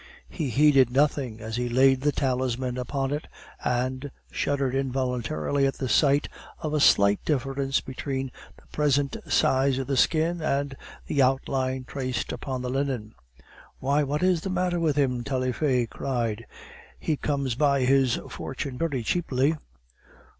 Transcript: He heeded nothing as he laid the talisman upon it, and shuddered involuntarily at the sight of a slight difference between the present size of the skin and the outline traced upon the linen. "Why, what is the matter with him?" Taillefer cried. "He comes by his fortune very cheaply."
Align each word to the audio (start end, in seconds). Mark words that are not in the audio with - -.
He 0.29 0.49
heeded 0.49 0.89
nothing 0.89 1.41
as 1.41 1.57
he 1.57 1.69
laid 1.69 2.01
the 2.01 2.11
talisman 2.11 2.75
upon 2.75 3.11
it, 3.11 3.27
and 3.63 4.09
shuddered 4.31 4.73
involuntarily 4.73 5.67
at 5.67 5.75
the 5.75 5.87
sight 5.87 6.27
of 6.57 6.73
a 6.73 6.79
slight 6.79 7.23
difference 7.23 7.81
between 7.81 8.31
the 8.55 8.65
present 8.71 9.15
size 9.27 9.77
of 9.77 9.85
the 9.85 9.95
skin 9.95 10.41
and 10.41 10.75
the 11.05 11.21
outline 11.21 11.83
traced 11.83 12.31
upon 12.31 12.63
the 12.63 12.69
linen. 12.71 13.13
"Why, 13.77 14.01
what 14.01 14.23
is 14.23 14.41
the 14.41 14.49
matter 14.49 14.79
with 14.79 14.95
him?" 14.95 15.23
Taillefer 15.23 15.85
cried. 15.85 16.47
"He 16.99 17.15
comes 17.15 17.53
by 17.53 17.81
his 17.81 18.19
fortune 18.27 18.79
very 18.79 19.03
cheaply." 19.03 19.55